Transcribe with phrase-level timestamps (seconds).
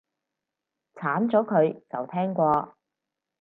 [0.95, 2.75] 鏟咗佢，就聽過